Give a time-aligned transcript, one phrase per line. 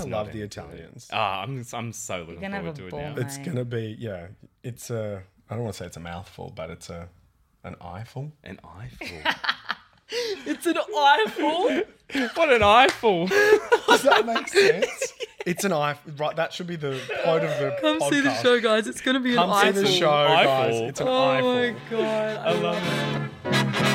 [0.00, 0.42] It's gonna love not the.
[0.42, 1.08] Italians.
[1.12, 3.14] Ah, I'm I'm so looking gonna have forward a to it ball, now.
[3.14, 3.26] mate.
[3.26, 4.26] It's gonna be yeah.
[4.62, 7.08] It's a I don't want to say it's a mouthful, but it's a
[7.64, 8.32] an eyeful.
[8.44, 9.08] An eyeful.
[10.44, 11.82] It's an eyeful.
[12.34, 13.28] what an eyeful!
[13.28, 15.12] Does that make sense?
[15.46, 15.94] it's an eye.
[16.16, 18.88] Right, that should be the quote of the Come see the show, guys.
[18.88, 19.82] It's gonna be Come an see eyeful.
[19.82, 20.46] the show, guys.
[20.48, 20.88] Eyeful.
[20.88, 21.54] It's an Oh eyeful.
[21.54, 22.36] my god.
[22.38, 22.82] I love
[23.84, 23.89] it.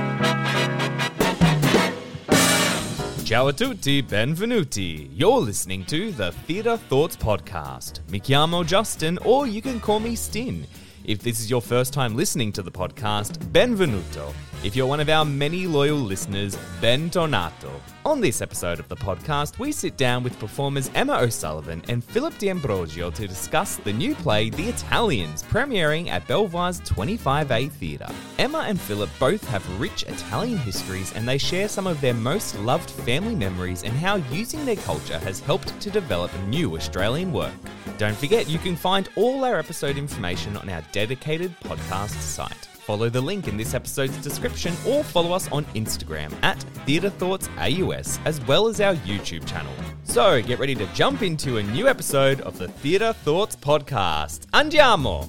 [3.25, 5.09] Ciao a tutti, benvenuti.
[5.11, 8.01] You're listening to the Theatre Thoughts Podcast.
[8.11, 10.67] Mi chiamo Justin, or you can call me Stin.
[11.05, 14.31] If this is your first time listening to the podcast, benvenuto.
[14.65, 17.69] If you're one of our many loyal listeners, bentornato.
[18.03, 22.35] On this episode of the podcast, we sit down with performers Emma O'Sullivan and Philip
[22.39, 28.09] D'Ambrosio to discuss the new play The Italians, premiering at Belvoir's 25A Theatre.
[28.39, 32.57] Emma and Philip both have rich Italian histories and they share some of their most
[32.61, 37.53] loved family memories and how using their culture has helped to develop new Australian work.
[37.99, 42.74] Don't forget, you can find all our episode information on our dedicated podcast site.
[42.85, 47.49] Follow the link in this episode's description or follow us on Instagram at Theatre Thoughts
[47.57, 49.73] AUS as well as our YouTube channel.
[50.03, 54.45] So get ready to jump into a new episode of the Theatre Thoughts Podcast.
[54.53, 55.27] Andiamo!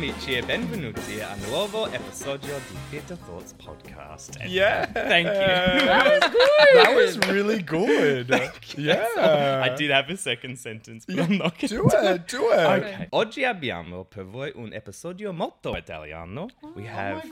[0.00, 4.34] Amici e benvenuti a nuovo episodio di Theatre Thoughts Podcast.
[4.40, 4.86] And Yeah.
[4.86, 5.84] Thank you.
[5.86, 6.74] That was good.
[6.74, 8.30] That was really good.
[8.78, 9.60] yeah.
[9.62, 12.26] I did have a second sentence, but I'm not going Do it.
[12.28, 12.58] Do it.
[12.58, 13.08] Okay.
[13.12, 16.48] Oggi abbiamo per voi un episodio molto italiano.
[16.74, 17.22] We oh have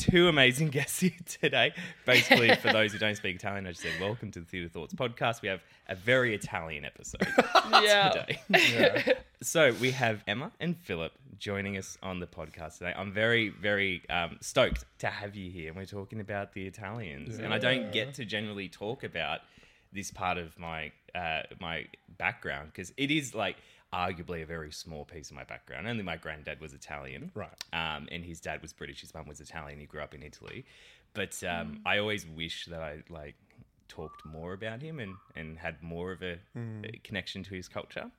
[0.00, 1.72] two amazing guests here today.
[2.04, 4.92] Basically, for those who don't speak Italian, I just said welcome to the Theatre Thoughts
[4.92, 5.40] podcast.
[5.40, 7.28] We have a very Italian episode
[7.80, 8.10] Yeah.
[8.10, 9.14] today.
[9.40, 12.92] So we have Emma and Philip joining us on the podcast today.
[12.96, 15.68] I'm very, very um, stoked to have you here.
[15.68, 19.40] And we're talking about the Italians, and I don't get to generally talk about
[19.92, 21.86] this part of my uh, my
[22.18, 23.56] background because it is like
[23.92, 25.86] arguably a very small piece of my background.
[25.88, 27.48] Only my granddad was Italian, Right.
[27.72, 29.00] Um, and his dad was British.
[29.00, 29.80] His mum was Italian.
[29.80, 30.66] He grew up in Italy,
[31.14, 33.34] but um, I always wish that I like
[33.88, 36.38] talked more about him and and had more of a,
[36.84, 38.10] a connection to his culture.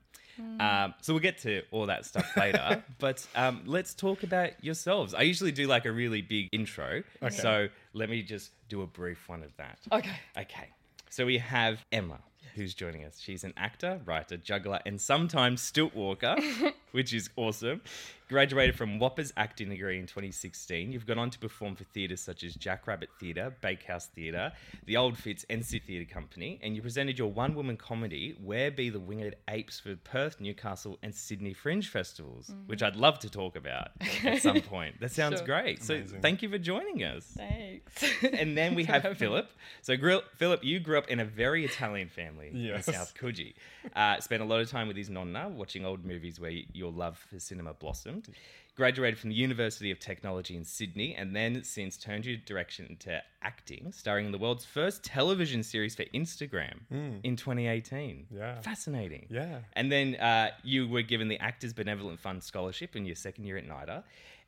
[0.59, 2.81] Um, so we'll get to all that stuff later.
[2.99, 5.13] but um, let's talk about yourselves.
[5.13, 7.03] I usually do like a really big intro.
[7.29, 9.79] So let me just do a brief one of that.
[9.91, 10.15] Okay.
[10.37, 10.69] Okay.
[11.09, 12.19] So we have Emma,
[12.55, 13.19] who's joining us.
[13.19, 16.37] She's an actor, writer, juggler, and sometimes stilt walker,
[16.91, 17.81] which is awesome.
[18.29, 20.91] Graduated from WAAPA's acting degree in 2016.
[20.91, 24.51] You've gone on to perform for theatres such as Jackrabbit Theatre, Bakehouse Theatre,
[24.85, 28.91] the Old Fitz NC Theatre Company, and you presented your one woman comedy, Where Be
[28.91, 33.55] the Winged Apes, for Perth, Newcastle, and Sydney Fringe Festivals, which I'd love to talk
[33.55, 33.89] about
[34.23, 34.99] at some point.
[34.99, 35.47] That sounds Sure.
[35.47, 35.81] great.
[35.81, 38.03] So thank you for joining us Thanks.
[38.23, 39.49] and then we have Philip.
[39.81, 42.87] So, Gri- Philip, you grew up in a very Italian family Yes.
[42.87, 43.55] in South Coogee.
[43.95, 46.91] Uh, spent a lot of time with his nonna, watching old movies where y- your
[46.91, 48.29] love for cinema blossomed.
[48.75, 53.21] Graduated from the University of Technology in Sydney, and then since turned your direction into
[53.43, 56.75] acting, starring in the world's first television series for Instagram
[57.23, 58.27] in 2018.
[58.33, 58.61] Yeah.
[58.61, 59.27] Fascinating.
[59.29, 59.59] Yeah.
[59.73, 63.57] And then uh, you were given the Actors Benevolent Fund Scholarship in your second year
[63.57, 64.03] at NIDA.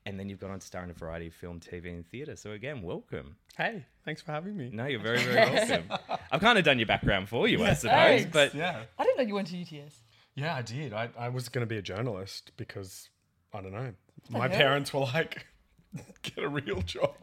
[0.06, 2.36] And then you've gone on to star in a variety of film, TV, and theatre.
[2.38, 3.36] So again, welcome.
[3.56, 4.70] Hey, thanks for having me.
[4.74, 5.84] No, you're very, very welcome.
[6.32, 7.92] I've kind of done your background for you, I suppose.
[8.22, 8.30] Thanks.
[8.32, 8.84] But Yeah.
[8.98, 10.00] I didn't know you went to UTS.
[10.36, 10.94] Yeah, I did.
[10.94, 13.10] I, I was going to be a journalist because,
[13.54, 13.94] I don't know,
[14.30, 14.58] my hell?
[14.58, 15.46] parents were like,
[16.22, 17.16] get a real job.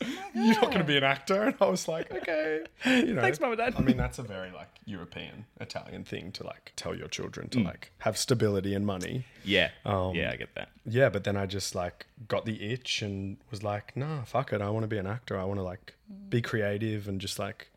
[0.34, 1.42] You're not going to be an actor.
[1.42, 2.62] And I was like, okay.
[2.86, 3.74] You know, Thanks, Mum and Dad.
[3.76, 7.60] I mean, that's a very like European, Italian thing to like tell your children to
[7.60, 9.26] like have stability and money.
[9.44, 10.70] yeah, Um, yeah, I get that.
[10.86, 14.62] Yeah, but then I just like got the itch and was like, nah, fuck it.
[14.62, 15.38] I want to be an actor.
[15.38, 15.94] I want to like
[16.28, 17.70] be creative and just like.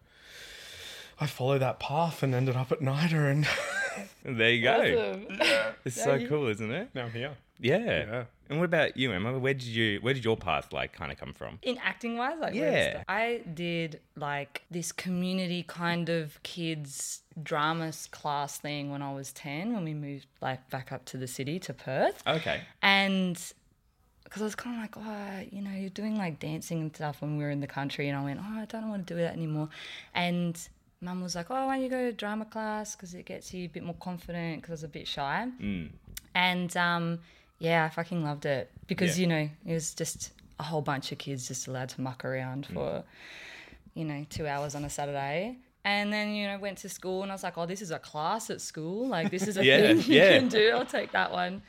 [1.19, 3.47] I followed that path and ended up at NIDA and
[4.25, 4.73] There you go.
[4.73, 5.27] Awesome.
[5.85, 6.89] It's Yeah, so you- cool, isn't it?
[6.93, 7.31] now I'm here.
[7.59, 7.77] Yeah.
[7.77, 8.23] Yeah.
[8.49, 9.39] And what about you, Emma?
[9.39, 11.59] Where did you where did your path like kind of come from?
[11.61, 12.71] In acting wise, like Yeah.
[12.71, 13.05] to start?
[13.07, 19.73] I did like this community kind of kids drama class thing when I was ten
[19.73, 22.21] when we moved like back up to the city to Perth.
[22.27, 22.61] Okay.
[22.81, 23.41] And
[24.25, 27.21] because I was kind of like, oh, you know, you're doing like dancing and stuff
[27.21, 28.09] when we were in the country.
[28.09, 29.69] And I went, oh, I don't want to do that anymore.
[30.15, 30.59] And
[31.03, 32.95] mum was like, oh, why don't you go to drama class?
[32.95, 35.47] Because it gets you a bit more confident because I was a bit shy.
[36.35, 37.19] And um,
[37.59, 39.21] yeah, I fucking loved it because, Yeah.
[39.21, 42.65] you know, it was just a whole bunch of kids just allowed to muck around
[42.67, 43.03] for,
[43.93, 45.57] you know, two hours on a Saturday.
[45.85, 47.99] And then, you know, went to school and I was like, oh, this is a
[47.99, 49.07] class at school.
[49.07, 50.39] Like, this is a Yeah, thing you yeah.
[50.39, 50.71] can do.
[50.73, 51.61] I'll take that one.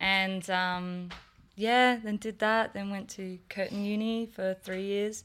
[0.00, 1.08] And um,
[1.56, 2.74] yeah, then did that.
[2.74, 5.24] Then went to Curtin Uni for three years,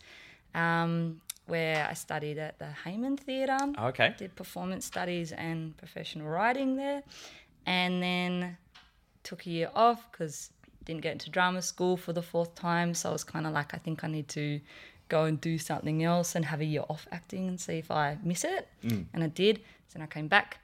[0.56, 1.20] um,
[1.50, 3.58] where I studied at the Hayman Theatre.
[3.78, 4.14] Oh, okay.
[4.18, 7.04] Did performance studies and professional writing there.
[7.66, 8.58] And then
[9.24, 10.52] took a year off because
[10.86, 12.94] didn't get into drama school for the fourth time.
[12.94, 14.60] So I was kind of like, I think I need to
[15.08, 18.18] go and do something else and have a year off acting and see if I
[18.24, 18.68] miss it.
[18.84, 19.06] Mm.
[19.14, 19.58] And I did.
[19.88, 20.60] So then I came back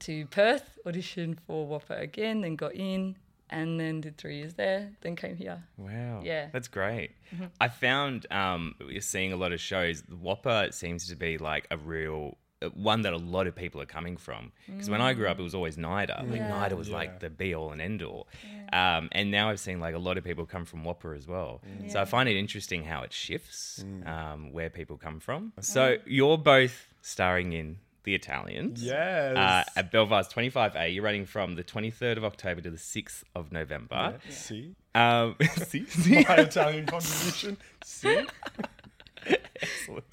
[0.00, 3.16] to Perth, auditioned for WAAPA again, then got in,
[3.50, 5.62] and then did three years there, then came here.
[5.76, 6.20] Wow.
[6.24, 6.42] Yeah.
[6.44, 6.50] Mm-hmm.
[6.52, 7.12] That's great.
[7.60, 10.02] I found um, we're seeing a lot of shows.
[10.02, 13.80] The WAAPA seems to be like a real uh, one that a lot of people
[13.82, 14.52] are coming from.
[14.66, 16.30] Because when I grew up, it was always NIDA.
[16.30, 18.28] Like NIDA was like the be all and end all.
[18.72, 21.60] Um, and now I've seen like a lot of people come from WAAPA as well.
[21.88, 25.52] So I find it interesting how it shifts um, where people come from.
[25.60, 28.84] So you're both starring in The Italians.
[28.84, 29.36] Yes.
[29.36, 33.50] Uh, at Belvoir 25A, you're running from the 23rd of October to the 6th of
[33.50, 34.20] November.
[34.28, 34.76] See?
[34.94, 35.34] Um,
[35.66, 36.24] see, see?
[36.28, 37.56] My Italian contribution.
[37.84, 38.24] See?
[39.60, 40.04] Excellent.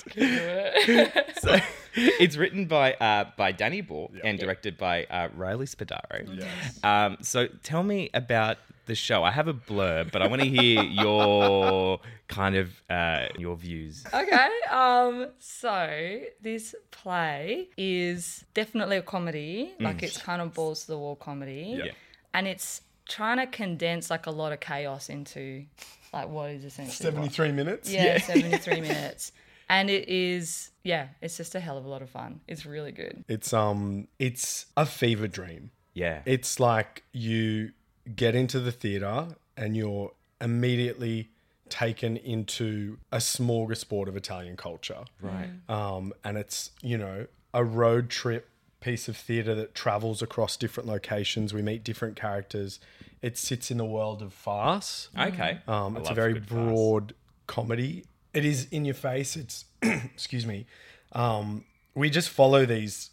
[1.40, 1.57] so
[1.94, 6.36] it's written by uh, by Danny Ball and directed by uh, Riley Spadaro.
[6.36, 6.80] Yes.
[6.84, 9.24] Um, so tell me about the show.
[9.24, 14.03] I have a blurb, but I want to hear your kind of uh, your views.
[14.13, 14.50] okay.
[14.71, 15.27] Um.
[15.39, 19.74] So this play is definitely a comedy.
[19.80, 21.75] Like it's kind of balls to the wall comedy.
[21.83, 21.91] Yeah.
[22.33, 25.65] And it's trying to condense like a lot of chaos into
[26.13, 27.91] like what is essentially what- 73 minutes?
[27.91, 29.31] Yeah, 73 minutes.
[29.69, 32.41] And it is yeah, it's just a hell of a lot of fun.
[32.47, 33.24] It's really good.
[33.27, 35.71] It's um it's a fever dream.
[35.94, 36.21] Yeah.
[36.25, 37.71] It's like you
[38.16, 40.12] get into the theater and you're
[40.42, 41.30] immediately
[41.70, 45.06] taken into a smorgasbord of Italian culture.
[45.22, 45.50] right.
[45.70, 50.88] Um, and it's, you know, a road trip piece of theater that travels across different
[50.88, 51.54] locations.
[51.54, 52.80] We meet different characters.
[53.22, 55.08] It sits in the world of farce.
[55.18, 55.60] Okay.
[55.68, 56.62] Um, it's a very good farce.
[56.62, 57.14] broad
[57.48, 58.04] comedy.
[58.34, 59.38] It is in your face.
[59.38, 60.66] It's excuse me.
[61.14, 61.64] Um,
[61.96, 63.12] we just follow these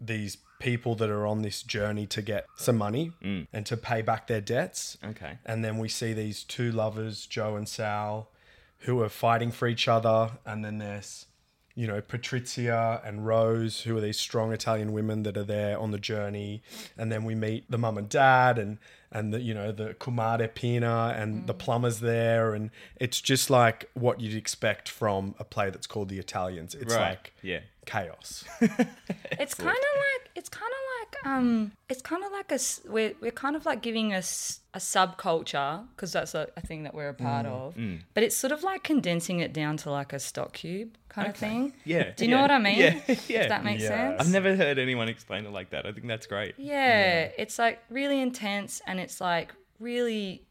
[0.00, 3.46] these people that are on this journey to get some money Mm.
[3.52, 4.96] and to pay back their debts.
[5.04, 5.38] Okay.
[5.44, 8.30] And then we see these two lovers, Joe and Sal,
[8.80, 10.32] who are fighting for each other.
[10.44, 11.26] And then there's,
[11.74, 15.90] you know, Patrizia and Rose, who are these strong Italian women that are there on
[15.90, 16.62] the journey.
[16.96, 18.78] And then we meet the mum and dad and
[19.12, 23.88] and the you know the Kumare Pina and the plumbers there, and it's just like
[23.94, 26.74] what you'd expect from a play that's called The Italians.
[26.74, 27.10] It's Right.
[27.10, 27.60] like yeah.
[27.86, 28.44] chaos.
[29.38, 32.80] It's kind of like it's kind of like um it's kind of like a s-
[32.86, 36.94] we're we're kind of like giving us a subculture because that's a, a thing that
[36.94, 37.74] we're a part mm, of.
[37.76, 38.00] Mm.
[38.12, 41.34] But it's sort of like condensing it down to like a stock cube kind of
[41.36, 41.72] thing.
[41.84, 42.10] Yeah.
[42.14, 42.78] Do you know what I mean?
[42.78, 43.00] Yeah.
[43.26, 43.42] yeah.
[43.42, 43.88] If that makes Yeah.
[43.88, 44.20] sense.
[44.20, 45.86] I've never heard anyone explain it like that.
[45.86, 46.54] I think that's great.
[46.58, 50.42] Yeah, it's like really intense and it's like really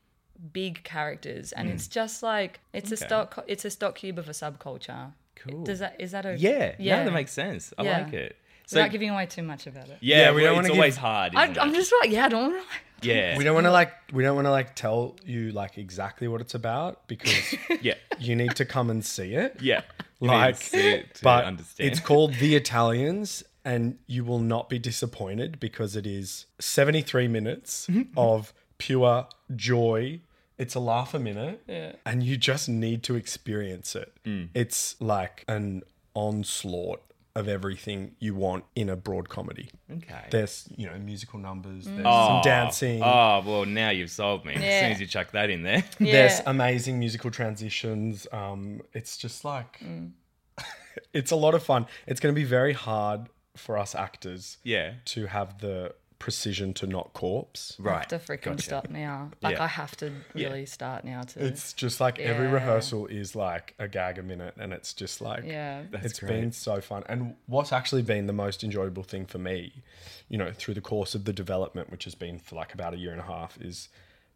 [0.52, 1.92] big characters and it's mm.
[1.92, 5.14] just like it's a stock it's a stock cube of a subculture.
[5.36, 5.64] Cool.
[5.64, 6.76] Does that is that a Yeah.
[6.80, 7.04] Yeah.
[7.04, 7.74] that makes sense.
[7.78, 8.00] I Yeah.
[8.00, 8.38] like it.
[8.68, 9.98] So without giving away too much about it?
[10.02, 11.36] yeah, Yeah, we we don't it's wanna give- always hard.
[11.36, 11.76] I, Isn't I'm it?
[11.76, 12.64] just like yeah, I don't want
[13.02, 13.08] to.
[13.08, 13.38] yeah.
[13.38, 16.42] we don't want to like we don't want to like tell you like exactly what
[16.42, 17.94] it's about because yeah.
[18.20, 19.58] you need to come and see it.
[19.62, 19.82] Yeah.
[20.20, 21.92] You need to like see it to but understand.
[21.92, 27.88] it's called the italians and you will not be disappointed because it is 73 minutes
[28.18, 30.20] of pure joy
[30.58, 31.92] it's a laugh a minute Yeah.
[32.06, 34.50] and you just need to experience it Mm.
[34.54, 37.02] it's like an onslaught
[37.36, 40.26] of everything you want in a broad comedy okay.
[40.32, 44.54] there's you know musical numbers there's Oh, some dancing Oh well, now you've sold me.
[44.54, 45.84] As soon as you chuck that in there.
[46.00, 48.28] there's amazing musical transitions.
[48.32, 50.12] Um, it's just like Mm.
[51.14, 51.86] it's a lot of fun.
[52.08, 53.28] It's going to be very hard
[53.58, 54.94] for us actors yeah.
[55.06, 55.94] to have the
[56.26, 57.76] precision to not corpse.
[57.78, 57.94] Right.
[57.94, 59.30] I have to freaking stop now.
[59.44, 59.64] Like Yeah.
[59.66, 61.46] I have to really start now to.
[61.46, 65.44] It's just like every rehearsal is like a gag a minute, and it's just like
[65.46, 65.84] yeah.
[65.94, 66.32] it's great.
[66.32, 67.04] It's been so fun.
[67.08, 69.84] And what's actually been the most enjoyable thing for me,
[70.28, 72.98] you know, through the course of the development, which has been for like about a
[72.98, 73.90] year and a half, is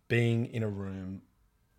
[0.10, 1.24] being in a room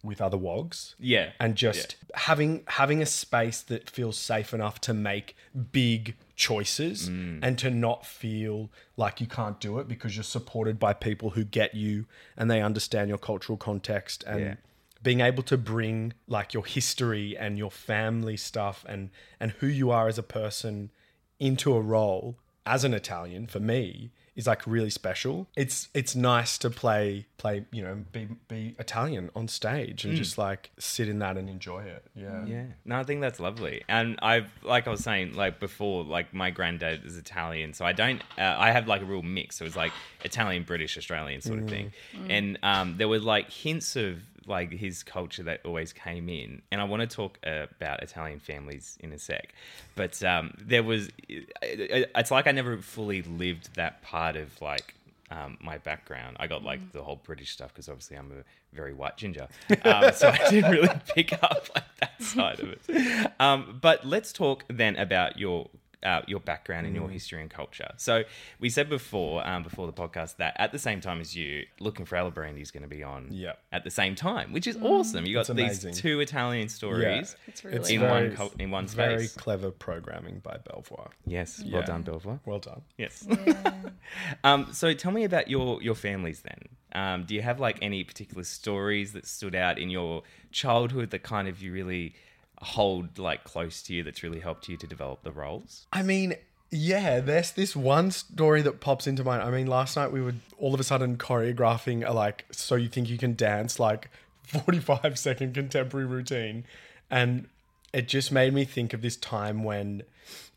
[0.03, 1.33] with other wogs Yeah.
[1.39, 5.37] and just having having a space that feels safe enough to make
[5.73, 7.41] big choices Mm.
[7.43, 11.45] and to not feel like you can't do it because you're supported by people who
[11.45, 14.55] get you and they understand your cultural context and Yeah.
[15.03, 19.91] being able to bring like your history and your family stuff and and who you
[19.91, 20.91] are as a person
[21.39, 22.37] into a role
[22.67, 25.49] as an Italian for me is like really special.
[25.57, 30.39] It's it's nice to play play you know be be Italian on stage and just
[30.39, 32.05] like sit in that and enjoy it.
[32.15, 32.45] Yeah.
[32.47, 32.65] Yeah.
[32.85, 33.83] No, I think that's lovely.
[33.89, 37.93] And I've, like I was saying, like before, like my granddad is Italian, so I
[37.93, 39.61] don't, uh, I have like a real mix.
[39.61, 39.93] It was like
[40.25, 41.93] Italian, British, Australian sort of thing.
[42.29, 46.63] And um, there were like hints of like his culture that always came in.
[46.71, 49.55] And I want to talk uh, about Italian families in a sec.
[49.95, 54.95] But um, there was, it's like I never fully lived that part of like,
[55.31, 56.37] um, my background.
[56.41, 59.47] I got like the whole British stuff because obviously I'm a very white ginger,
[59.85, 63.33] um, so I didn't really pick up like that side of it.
[63.39, 65.69] Um, but let's talk then about your
[66.03, 67.91] uh, your background and your history and culture.
[67.97, 68.23] So
[68.59, 72.07] we said before um, before the podcast that at the same time as you, looking
[72.07, 73.53] for Alibrandi is going to be on Yeah.
[73.71, 75.27] at the same time, which is awesome.
[75.27, 75.95] You got It's these amazing.
[75.95, 78.11] two Italian stories It's really in nice.
[78.11, 78.97] one cul- in one space.
[78.97, 81.11] Very clever programming by Belvoir.
[81.27, 81.75] Yes, Yeah.
[81.79, 82.41] well done, Belvoir.
[82.47, 82.83] Well done.
[82.97, 83.27] Yes.
[84.45, 86.59] um, so tell me about your your families then.
[86.93, 91.23] Um, do you have like any particular stories that stood out in your childhood that
[91.23, 92.15] kind of you really
[92.63, 95.87] hold like close to you that's really helped you to develop the roles?
[95.93, 96.37] I mean,
[96.71, 99.43] yeah, there's this one story that pops into mind.
[99.43, 102.89] I mean, last night we were all of a sudden choreographing a like, so you
[102.89, 104.11] think you can dance like
[104.45, 106.65] 45 second contemporary routine.
[107.11, 107.49] And
[107.93, 110.03] it just made me think of this time when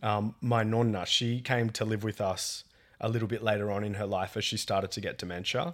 [0.03, 2.63] um, my nonna, she came to live with us
[3.01, 5.73] a little bit later on in her life as she started to get dementia.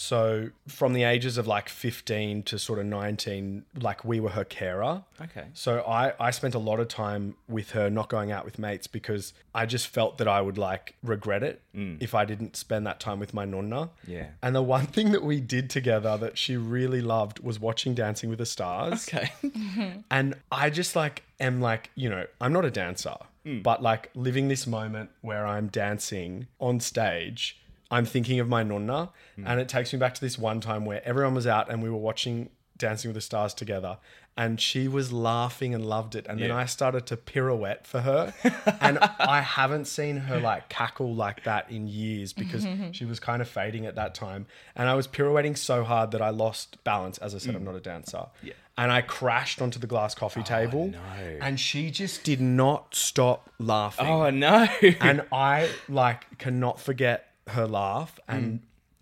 [0.00, 4.46] So from the ages of like 15 to sort of 19, like we were her
[4.46, 5.02] carer.
[5.20, 5.44] Okay.
[5.52, 8.86] So I, I spent a lot of time with her not going out with mates
[8.86, 11.98] because I just felt that I would like regret it mm.
[12.00, 13.90] if I didn't spend that time with my nonna.
[14.06, 14.28] Yeah.
[14.42, 18.30] And the one thing that we did together that she really loved was watching Dancing
[18.30, 19.06] with the Stars.
[19.06, 19.30] Okay.
[20.10, 23.62] And I just like am like, you know, I'm not a dancer, mm.
[23.62, 27.59] but like living this moment where I'm dancing on stage,
[27.90, 29.10] I'm thinking of my nonna.
[29.36, 29.46] Hmm.
[29.46, 31.90] And it takes me back to this one time where everyone was out and we
[31.90, 33.98] were watching Dancing with the Stars together.
[34.36, 36.26] And she was laughing and loved it.
[36.26, 38.32] And then I started to pirouette for her.
[38.80, 43.42] and I haven't seen her like cackle like that in years because she was kind
[43.42, 44.46] of fading at that time.
[44.76, 47.18] And I was pirouetting so hard that I lost balance.
[47.18, 47.66] As I said, I'm hmm.
[47.66, 48.26] not a dancer.
[48.42, 48.54] Yeah.
[48.78, 50.88] And I crashed onto the glass coffee oh, table.
[50.88, 50.98] no.
[51.42, 54.06] And she just did not stop laughing.
[54.06, 54.66] Oh no.
[55.00, 58.18] and I like cannot forget her laugh.
[58.28, 58.60] And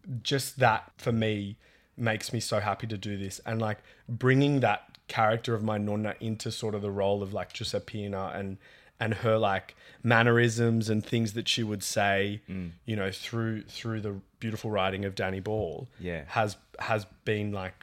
[0.08, 0.22] mm.
[0.22, 1.56] just that for me
[1.96, 3.40] makes me so happy to do this.
[3.44, 3.78] And like
[4.08, 8.58] bringing that character of my nonna into sort of the role of like Giuseppina and
[9.00, 12.70] and her like mannerisms and things that she would say, mm.
[12.84, 16.24] you know, through through the beautiful writing of Danny Ball, Yeah.
[16.28, 17.74] has has been like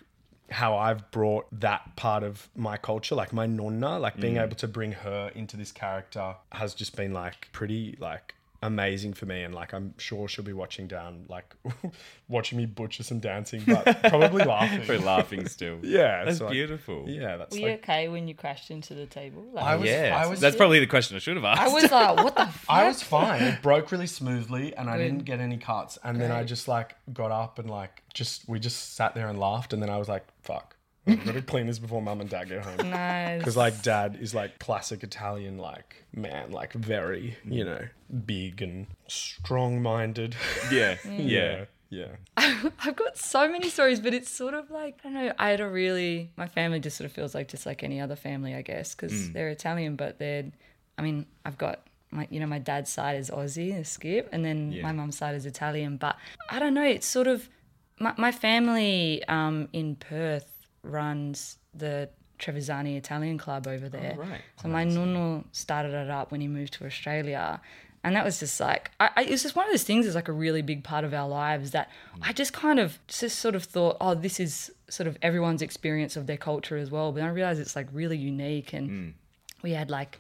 [0.52, 4.44] how I've brought that part of my culture, like my nonna, like being mm.
[4.44, 9.26] able to bring her into this character has just been like pretty like amazing for
[9.26, 11.56] me and like I'm sure she'll be watching down like
[12.28, 14.82] watching me butcher some dancing but probably laughing.
[14.88, 15.80] We're laughing still.
[15.84, 17.06] Yeah, That's so, like, beautiful.
[17.08, 19.46] Yeah, that's Were you okay when you crashed into the table?
[19.54, 20.22] Like, I was- Yeah.
[20.22, 21.62] I was- That's probably the question I should have asked.
[21.62, 22.66] I was like, uh, what the fuck?
[22.70, 23.42] I was fine.
[23.44, 25.04] It broke really smoothly and I Good.
[25.04, 25.98] didn't get any cuts.
[26.04, 29.40] And then I just like got up and like just we just sat there and
[29.40, 30.75] laughed and then I was like, fuck.
[31.08, 32.90] I've got to clean this before mum and dad get home.
[32.90, 33.40] Nice.
[33.40, 37.82] Because like dad is like classic Italian, like man, like very, you know,
[38.26, 40.36] big and strong minded.
[40.72, 40.96] yeah.
[40.98, 41.30] Mm.
[41.30, 41.66] Yeah.
[41.92, 42.08] Yeah.
[42.38, 45.34] I've got so many stories, but it's sort of like I don't know.
[45.38, 48.16] I had a really my family just sort of feels like just like any other
[48.16, 50.46] family, I guess, because they're Italian, but they're.
[50.98, 54.44] I mean, I've got my you know my dad's side is Aussie, a skip, and
[54.44, 54.82] then Yeah.
[54.82, 55.98] my mum's side is Italian.
[55.98, 56.18] But
[56.50, 56.84] I don't know.
[56.84, 57.48] It's sort of
[58.00, 60.52] my my family um, in Perth
[60.86, 64.16] runs the Trevisani Italian Club over there.
[64.18, 64.42] Oh, right.
[64.62, 67.62] So my nonno started it up when he moved to Australia.
[68.04, 70.28] And that was just like, I, I, it's just one of those things that's like
[70.28, 71.90] a really big part of our lives that
[72.22, 76.16] I just kind of just sort of thought, oh, this is sort of everyone's experience
[76.16, 77.12] of their culture as well.
[77.12, 78.74] But I realized it's like really unique.
[78.74, 79.10] And hmm.
[79.64, 80.20] we had like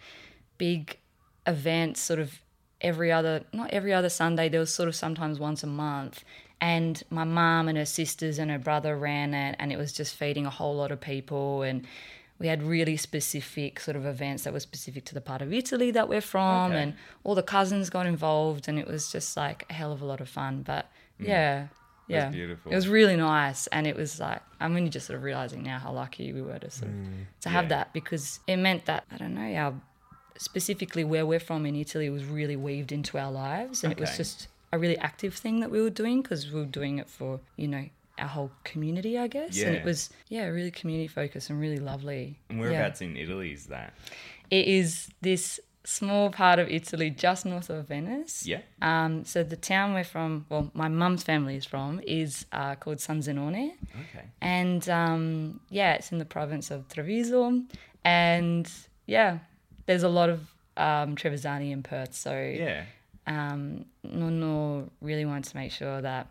[0.57, 0.97] big
[1.45, 2.39] events sort of
[2.81, 6.23] every other, not every other Sunday, there was sort of sometimes once a month.
[6.61, 10.15] And my mum and her sisters and her brother ran it, and it was just
[10.15, 11.61] feeding a whole lot of people.
[11.63, 11.85] And
[12.39, 15.91] we had really specific sort of events that were specific to the part of Italy
[15.91, 16.81] that we're from, Okay.
[16.81, 16.93] and
[17.23, 20.21] all the cousins got involved, and it was just like a hell of a lot
[20.21, 20.61] of fun.
[20.63, 20.89] But
[21.21, 21.27] mm.
[21.27, 21.67] yeah,
[22.07, 22.71] yeah, beautiful.
[22.71, 25.79] It was really nice, and it was like I'm only just sort of realizing now
[25.79, 27.25] how lucky we were to sort of mm.
[27.41, 27.69] to have Yeah.
[27.69, 29.73] that because it meant that I don't know our
[30.37, 34.17] specifically where we're from in Italy was really weaved into our lives, and it was
[34.17, 37.39] just a really active thing that we were doing because we were doing it for
[37.57, 37.85] you know
[38.17, 39.67] our whole community, I guess, Yeah.
[39.67, 42.39] and it was yeah really community focused and really lovely.
[42.49, 42.61] And Yeah.
[42.63, 43.93] whereabouts in Italy is that?
[44.49, 48.47] It is this small part of Italy just north of Venice.
[48.47, 48.61] Yeah.
[48.81, 52.99] Um, so the town we're from, well, my mum's family is from, is uh, called
[52.99, 53.73] San Zenone.
[54.03, 54.25] Okay.
[54.41, 57.61] And um, yeah, it's in the province of Treviso.
[58.03, 58.67] And
[59.05, 59.39] yeah,
[59.85, 60.39] there's a lot of
[60.77, 62.13] um, Trevisani in Perth.
[62.15, 62.83] So Yeah.
[63.27, 66.27] Um, Nono really wanted to make sure that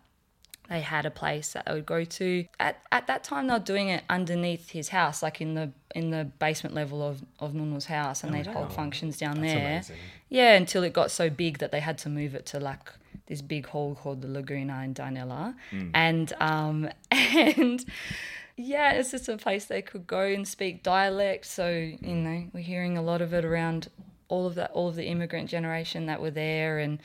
[0.69, 2.47] they had a place that they would go to.
[2.59, 6.11] At, at that time, they were doing it underneath his house, like in the in
[6.11, 9.59] the basement level of, of Nono's house, and they'd hold functions down there.
[9.59, 9.97] amazing.
[10.29, 12.91] Yeah, until it got so big that they had to move it to like
[13.27, 15.55] this big hall called the Laguna in Dianella,
[15.93, 17.85] and um, and
[18.57, 21.45] yeah, it's just a place they could go and speak dialect.
[21.45, 23.89] So you know, we're hearing a lot of it around
[24.29, 26.99] all of that, all of the immigrant generation that were there, and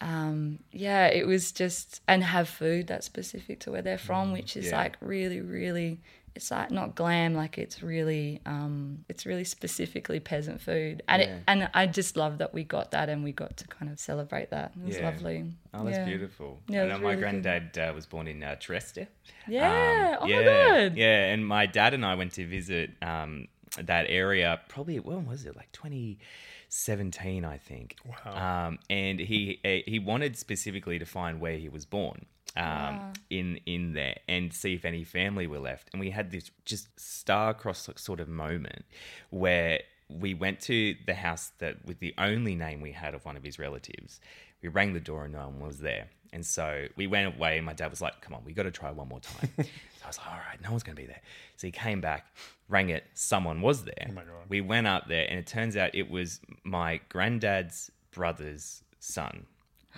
[0.00, 4.56] um, yeah, it was just and have food that's specific to where they're from, which
[4.56, 4.76] is yeah.
[4.76, 6.00] like really, really.
[6.36, 11.28] It's like not glam, like it's really, um, it's really specifically peasant food, and Yeah.
[11.28, 14.00] it, and I just love that we got that and we got to kind of
[14.00, 14.72] celebrate that.
[14.76, 15.04] It was Yeah.
[15.04, 15.44] lovely.
[15.72, 16.04] Oh, that's Yeah.
[16.04, 16.60] beautiful.
[16.68, 19.06] Yeah, and my really granddad uh, was born in uh, Trieste.
[19.46, 20.18] Yeah.
[20.20, 20.44] oh yeah, my
[20.88, 20.96] god.
[20.96, 23.46] Yeah, and my dad and I went to visit um,
[23.82, 27.96] that area probably when was it like 2017 I think.
[28.06, 28.66] Wow.
[28.66, 32.26] Um, and he uh, he wanted specifically to find where he was born.
[32.56, 36.52] Um, in in there and see if any family were left, and we had this
[36.64, 38.84] just star-crossed sort of moment
[39.30, 39.80] where
[40.18, 43.42] we went to the house that with the only name we had of one of
[43.42, 44.20] his relatives.
[44.62, 46.08] We rang the door and no one was there.
[46.32, 48.70] And so we went away and my dad was like, come on, we got to
[48.70, 49.50] try one more time.
[49.58, 49.64] so
[50.04, 51.20] I was like, all right, no one's going to be there.
[51.56, 52.26] So he came back,
[52.68, 54.06] rang it, someone was there.
[54.08, 54.48] Oh my God.
[54.48, 59.46] We went up there and it turns out it was my granddad's brother's son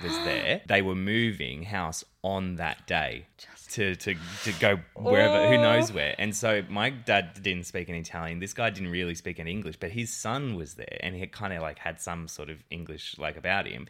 [0.03, 0.63] was there.
[0.67, 3.27] They were moving house on that day
[3.71, 6.15] to, to, to go wherever, who knows where.
[6.19, 8.39] And so my dad didn't speak any Italian.
[8.39, 11.53] This guy didn't really speak any English, but his son was there and he kind
[11.53, 13.87] of like had some sort of English like about him.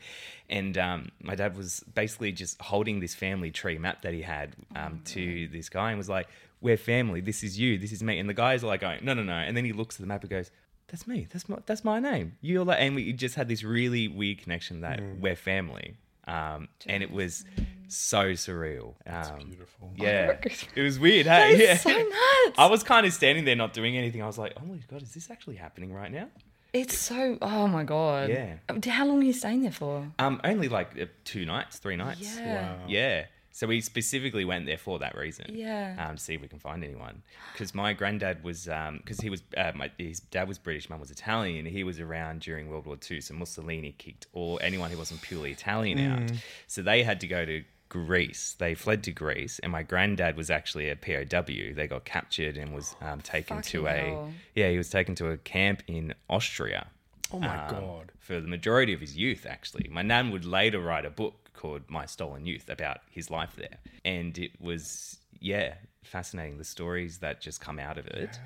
[0.49, 4.57] And um, my dad was basically just holding this family tree map that he had
[4.75, 6.29] um, to this guy and was like,
[6.61, 7.21] we're family.
[7.21, 7.79] This is you.
[7.79, 8.19] This is me.
[8.19, 9.35] And the guy's like going, no, no, no.
[9.35, 10.51] And then he looks at the map and goes,
[10.89, 11.27] that's me.
[11.33, 12.37] That's my that's my name.
[12.41, 15.97] You're like, and we just had this really weird connection that we're family.
[16.29, 17.45] Um, and it was
[17.89, 18.95] so surreal.
[19.07, 19.93] Um, Beautiful.
[19.97, 20.37] yeah,
[20.75, 21.27] it was weird.
[21.27, 21.77] Hey, That yeah.
[21.77, 21.91] so
[22.47, 22.59] nuts.
[22.59, 24.23] I was kind of standing there not doing anything.
[24.23, 26.29] I was like, oh my god, is this actually happening right now?
[26.73, 27.39] It's so.
[27.41, 28.29] Oh my god.
[28.29, 28.55] Yeah.
[28.69, 30.07] Um, How long are you staying there for?
[30.19, 32.37] Um, only like uh, two nights, three nights.
[32.37, 32.73] Yeah.
[32.77, 32.79] Wow.
[32.89, 33.27] Yeah.
[33.57, 35.47] So we specifically went there for that reason.
[35.55, 35.97] Yeah.
[35.99, 37.23] Um, to see if we can find anyone.
[37.55, 41.11] Because my granddad was, because he was, uh, my, his dad was British, mum was
[41.11, 41.65] Italian.
[41.65, 43.23] He was around during World War II.
[43.23, 46.33] So Mussolini kicked all anyone who wasn't purely Italian out.
[46.67, 48.57] So they had to go to Greece.
[48.59, 51.73] They fled to Greece, and my granddad was actually a POW.
[51.75, 54.33] They got captured and was um, taken to a hell.
[54.55, 54.69] yeah.
[54.69, 56.89] He was taken to a camp in Austria.
[57.33, 58.13] Oh my um, God.
[58.19, 61.83] For the majority of his youth, actually, my nan would later write a book called
[61.89, 66.59] My Stolen Youth about his life there, and it was yeah fascinating.
[66.59, 68.39] The stories that just come out of it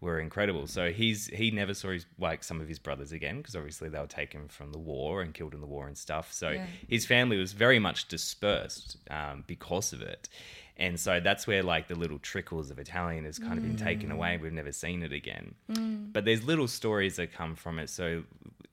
[0.00, 0.66] were incredible.
[0.66, 3.98] So he's he never saw his like some of his brothers again because obviously they
[3.98, 6.32] were taken from the war and killed in the war and stuff.
[6.32, 6.66] So Yeah.
[6.88, 10.28] his family was very much dispersed um, because of it.
[10.76, 14.10] And so that's where like the little trickles of Italian has kind of been taken
[14.10, 14.36] away.
[14.36, 15.54] We've never seen it again.
[16.12, 17.88] But there's little stories that come from it.
[17.88, 18.24] So,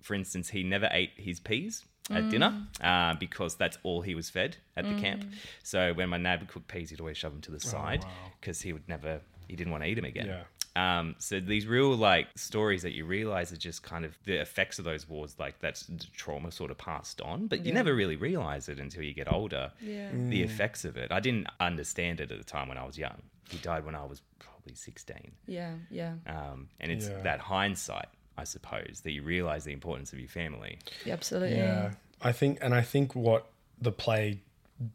[0.01, 4.29] for instance, he never ate his peas at dinner uh, because that's all he was
[4.29, 5.25] fed at the camp.
[5.63, 8.09] So when my nan would cook peas, he'd always shove them to the side wow.
[8.39, 10.27] because he would never, he didn't want to eat them again.
[10.27, 10.43] Yeah.
[10.75, 14.79] Um, so these real like stories that you realize are just kind of the effects
[14.79, 18.15] of those wars, like that's the trauma sort of passed on, but you never really
[18.15, 19.71] realize it until you get older.
[19.79, 20.09] Yeah.
[20.13, 21.11] The effects of it.
[21.11, 23.21] I didn't understand it at the time when I was young.
[23.49, 25.31] He died when I was probably 16.
[25.45, 25.73] Yeah.
[25.91, 26.13] Yeah.
[26.25, 27.21] Um, and it's Yeah.
[27.21, 28.07] that hindsight,
[28.37, 30.79] I suppose, that you realize the importance of your family.
[31.05, 31.57] Yeah, Absolutely.
[31.57, 31.91] Yeah,
[32.21, 33.47] I think, and I think what
[33.79, 34.39] the play,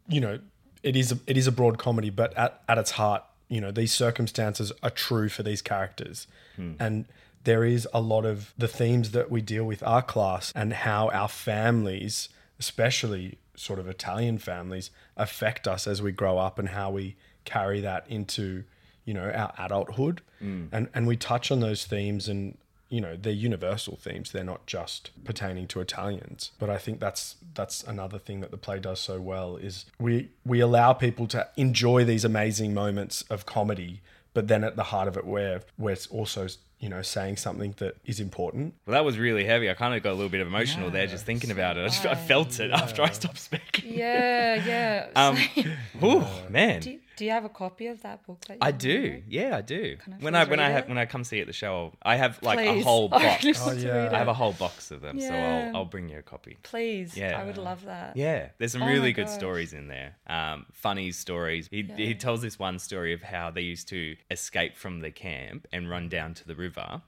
[0.07, 0.39] you know,
[0.83, 3.71] it is a, it is a broad comedy, but at, at its heart, you know,
[3.71, 6.73] these circumstances are true for these characters, hmm.
[6.79, 7.05] and
[7.43, 11.09] there is a lot of the themes that we deal with our class and how
[11.09, 16.91] our families, especially sort of Italian families, affect us as we grow up and how
[16.91, 18.63] we carry that into
[19.05, 20.21] you know our adulthood.
[20.39, 20.65] Hmm.
[20.71, 22.57] And and we touch on those themes and
[22.89, 27.35] you know they're universal themes they're not just pertaining to italians but i think that's
[27.53, 31.47] that's another thing that the play does so well is we we allow people to
[31.55, 34.01] enjoy these amazing moments of comedy
[34.33, 36.47] but then at the heart of it we're we're also
[36.79, 39.69] you know saying something that is important Well, that was really heavy.
[39.69, 41.81] I kind of got a little bit of emotional there just thinking about it.
[41.81, 43.93] I, just, I felt it after I stopped speaking.
[43.93, 44.65] Yeah.
[44.65, 45.07] Yeah.
[45.13, 45.37] Um,
[46.03, 46.79] ooh, man.
[46.79, 48.39] do, Do you have a copy of that book?
[48.47, 49.01] That you I do.
[49.01, 49.23] read?
[49.27, 49.97] Yeah, I do.
[49.97, 51.53] Can I when I please when I have when I come see you at the
[51.53, 53.43] show, I have like a whole box.
[53.43, 54.09] really Oh, yeah.
[54.13, 56.57] I have a whole box of them, so I'll I'll bring you a copy.
[56.63, 57.17] Please.
[57.17, 57.37] Yeah.
[57.37, 58.15] I would love that.
[58.15, 59.35] Yeah, there's some Oh really good gosh.
[59.35, 60.15] stories in there.
[60.27, 61.67] Um, funny stories.
[61.69, 65.67] He, he tells this one story of how they used to escape from the camp
[65.73, 67.01] and run down to the river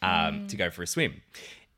[0.00, 0.48] um, Mm.
[0.48, 1.20] to go for a swim.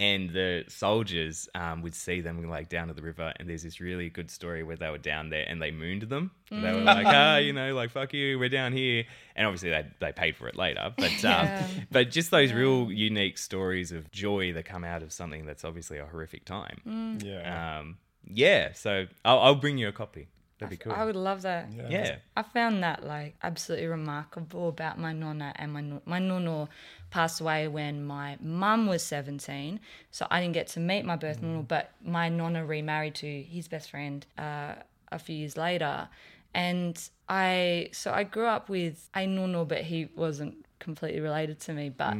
[0.00, 3.80] And the soldiers um, would see them like down to the river, and there's this
[3.80, 6.30] really good story where they were down there and they mooned them.
[6.50, 6.74] They Mm.
[6.76, 9.04] were like, "Ah, you know, like fuck you, we're down here."
[9.36, 11.66] And obviously they they paid for it later, but um, Yeah.
[11.92, 15.98] but just those real unique stories of joy that come out of something that's obviously
[15.98, 16.78] a horrific time.
[16.88, 17.22] Mm.
[17.22, 17.78] Yeah.
[17.80, 20.28] Um, yeah, so I'll, I'll bring you a copy.
[20.58, 20.92] That'd be cool.
[20.92, 21.68] I would love that.
[21.88, 22.16] yeah.
[22.36, 26.68] I found that like absolutely remarkable about my nonna and my no- my nono
[27.10, 31.42] passed away when my mum was 17 so I didn't get to meet my birth
[31.42, 34.74] nono but my nonna remarried to his best friend uh,
[35.10, 36.08] a few years later
[36.54, 41.72] and I so I grew up with a nono but he wasn't completely related to
[41.72, 42.16] me but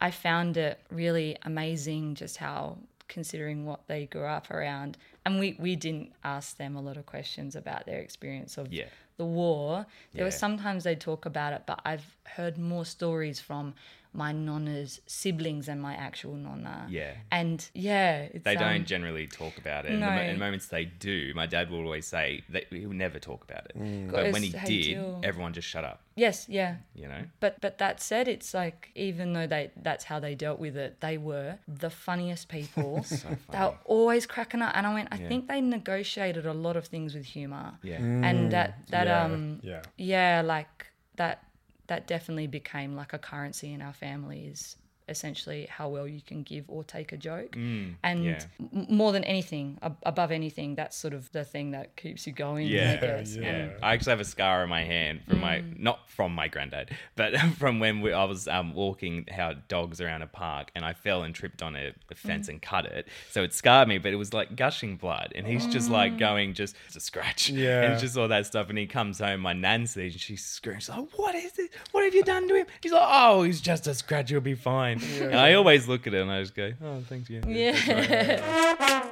[0.00, 2.78] I found it really amazing just how
[3.08, 7.06] considering what they grew up around and we we didn't ask them a lot of
[7.06, 8.86] questions about their experience of Yeah.
[9.16, 9.86] the war.
[10.12, 10.36] There were Yeah.
[10.36, 13.74] sometimes they'd talk about it, but I've heard more stories from
[14.14, 16.86] my nonna's siblings and my actual nonna.
[16.88, 17.14] Yeah.
[17.32, 19.90] And yeah, it's, They um, don't generally talk about it.
[19.90, 20.06] And no.
[20.08, 23.42] and the moments they do, my dad will always say that he will never talk
[23.44, 23.78] about it.
[23.78, 24.12] Mm.
[24.12, 26.00] But when he "Hey, did, Jill." everyone just shut up.
[26.16, 26.76] Yes, yeah.
[26.94, 27.22] You know?
[27.40, 31.00] But but that said, it's like even though they that's how they dealt with it,
[31.00, 33.02] they were the funniest people.
[33.04, 33.38] so funny.
[33.50, 35.28] They were always cracking up, and I went, I Yeah.
[35.28, 37.78] think they negotiated a lot of things with humor.
[37.82, 37.96] Yeah.
[37.96, 39.82] and that that yeah, um yeah.
[39.96, 41.42] yeah like that
[41.86, 44.76] that definitely became like a currency in our family is
[45.08, 48.40] essentially how well you can give or take a joke and Mm, yeah.
[48.72, 52.32] m- more than anything ab- above anything that's sort of the thing that keeps you
[52.32, 53.36] going I Yeah, guess.
[53.36, 53.42] yeah.
[53.42, 53.68] yeah.
[53.82, 55.78] I actually have a scar on my hand from my Mm.
[55.78, 60.22] not from my granddad, but from when we, I was um, walking how dogs around
[60.22, 62.50] a park and I fell and tripped on a, a fence Mm.
[62.52, 63.08] and cut it.
[63.30, 65.92] So it scarred me, but it was like gushing blood, and he's just Mm.
[65.92, 67.82] like going just it's a scratch, Yeah.
[67.90, 68.68] and just all that stuff.
[68.70, 71.70] And he comes home, my nan sees, and she screams, "Oh, what is it?
[71.92, 74.30] What have you done to him?" He's like, "Oh, he's just a scratch.
[74.30, 77.30] He'll be fine." And I always look at it and I just go, "Oh, thanks,
[77.30, 79.10] yeah." yeah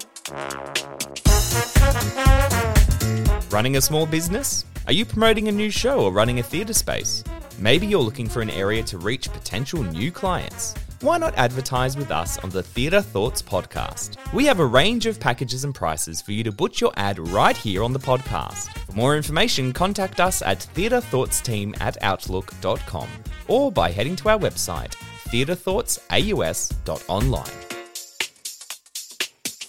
[3.51, 4.65] Running a small business?
[4.87, 7.23] Are you promoting a new show or running a theatre space?
[7.59, 10.75] Maybe you're looking for an area to reach potential new clients.
[11.03, 14.17] Why not advertise with us on the Theatre Thoughts podcast?
[14.33, 17.57] We have a range of packages and prices for you to put your ad right
[17.57, 18.69] here on the podcast.
[18.87, 23.09] For more information, contact us at theatrethoughtsteam at outlook.com
[23.49, 24.95] or by heading to our website,
[25.33, 27.69] theatrethoughtsaus.online.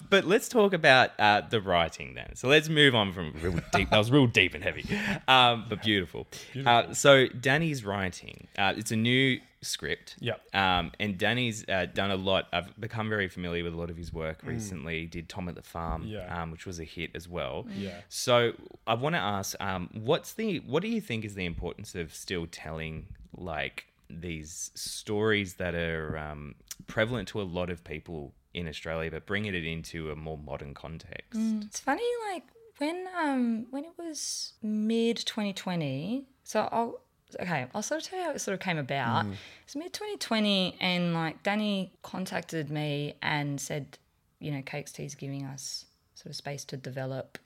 [0.09, 2.35] But let's talk about uh, the writing then.
[2.35, 3.89] So let's move on from real deep.
[3.89, 4.85] That was real deep and heavy,
[5.27, 6.27] um, but beautiful.
[6.63, 8.45] Uh, so Danny's writing.
[8.55, 10.15] Uh, it's a new script.
[10.19, 10.39] Yep.
[10.53, 12.45] Um, and Danny's uh, done a lot.
[12.53, 15.07] I've become very familiar with a lot of his work recently.
[15.07, 16.43] Did Tom at the Farm, Yeah.
[16.43, 17.65] um, which was a hit as well.
[17.75, 18.01] Yeah.
[18.09, 18.51] So
[18.85, 22.13] I want to ask, um, what's the what do you think is the importance of
[22.13, 23.85] still telling like
[24.21, 26.55] these stories that are um,
[26.87, 30.73] prevalent to a lot of people in Australia, but bringing it into a more modern
[30.73, 31.39] context?
[31.65, 32.43] It's funny, like
[32.77, 36.25] when um when it was mid 2020.
[36.43, 36.99] So I'll
[37.39, 39.25] okay, I'll sort of tell you how it sort of came about.
[39.63, 43.97] It's mid 2020, and like Danny contacted me and said,
[44.39, 47.37] you know, Cakes is giving us sort of space to develop,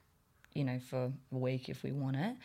[0.54, 2.36] you know, for a week if we want it,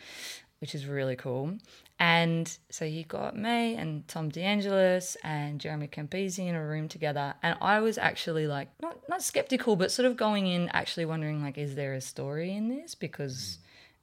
[0.63, 1.57] which is really cool.
[1.99, 7.33] And so he got me and Tom DeAngelis and Jeremy Campese in a room together.
[7.43, 11.43] And I was actually like, not, not skeptical, but sort of going in, actually wondering,
[11.43, 12.95] like, is there a story in this?
[12.95, 13.57] Because,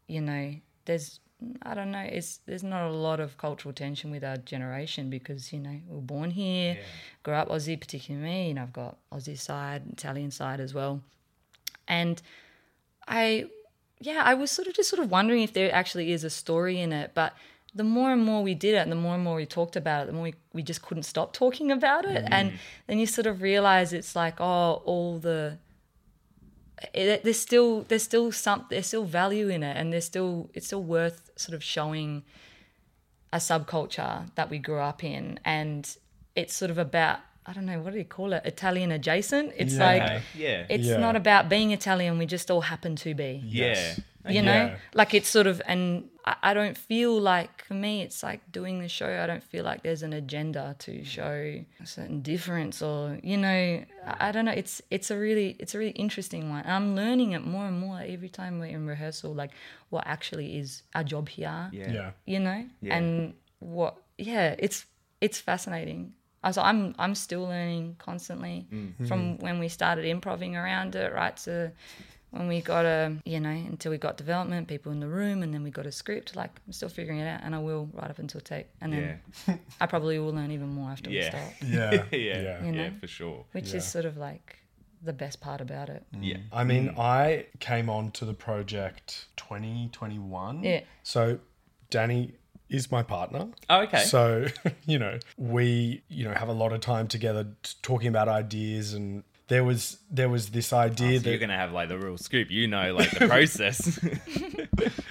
[0.06, 1.20] you know, there's,
[1.62, 5.54] I don't know, it's, there's not a lot of cultural tension with our generation because,
[5.54, 6.76] you know, we are born here,
[7.22, 11.00] grew up Aussie, particularly me, and I've got Aussie side, Italian side as well.
[11.88, 12.20] And
[13.08, 13.46] I,
[14.00, 16.80] yeah, I was sort of just sort of wondering if there actually is a story
[16.80, 17.12] in it.
[17.14, 17.34] But
[17.74, 20.04] the more and more we did it, and the more and more we talked about
[20.04, 22.24] it, the more we, we just couldn't stop talking about it.
[22.30, 22.56] And mm.
[22.86, 25.58] then you sort of realize it's like, oh, all the
[26.94, 30.66] it, there's still there's still some there's still value in it, and there's still it's
[30.66, 32.22] still worth sort of showing
[33.32, 35.96] a subculture that we grew up in, and
[36.34, 37.18] it's sort of about
[37.50, 39.52] I don't know what do you call it Italian adjacent.
[39.56, 39.86] It's Yeah.
[39.88, 40.98] like yeah, it's Yeah.
[41.06, 42.16] not about being Italian.
[42.18, 43.42] We just all happen to be.
[43.44, 43.94] yeah,
[44.28, 44.76] You know, Yeah.
[45.00, 45.82] like it's sort of, and
[46.30, 49.10] I, I don't feel like for me it's like doing the show.
[49.24, 51.34] I don't feel like there's an agenda to show
[51.84, 53.60] a certain difference or you know
[54.06, 54.52] I, I don't know.
[54.62, 56.62] It's it's a really it's a really interesting one.
[56.66, 59.30] I'm learning it more and more every time we're in rehearsal.
[59.42, 59.52] Like
[59.88, 61.90] what actually is our job here Yeah.
[61.98, 62.10] Yeah.
[62.32, 62.96] you know Yeah.
[62.96, 64.78] and what yeah it's
[65.20, 66.12] it's fascinating
[66.52, 69.06] so i'm i'm still learning constantly Mm-hmm.
[69.06, 69.42] from mm.
[69.42, 71.72] when we started improving around it right to
[72.30, 75.52] when we got a you know until we got development people in the room and
[75.52, 78.10] then we got a script like i'm still figuring it out and i will right
[78.10, 79.20] up until take and then
[79.80, 81.92] i probably will learn even more after we start Yeah.
[81.92, 82.40] yeah, Yeah.
[82.42, 82.90] yeah, You know?
[83.00, 83.44] for sure.
[83.52, 83.76] which Yeah.
[83.78, 84.56] is sort of like
[85.02, 86.18] the best part about it mm.
[86.22, 86.98] Yeah, I mean, mm.
[86.98, 90.62] I came on to the project 2021.
[90.62, 90.80] Yeah.
[91.02, 91.38] So
[91.90, 92.34] Danny
[92.70, 93.48] is my partner.
[93.68, 94.04] Oh, okay.
[94.04, 94.46] So,
[94.86, 98.94] you know, we, you know, have a lot of time together t- talking about ideas
[98.94, 102.52] and there was there was this idea So you're gonna have like the real scoop.
[102.52, 103.98] You know, like the process.